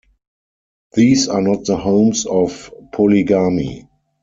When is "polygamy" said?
2.91-3.87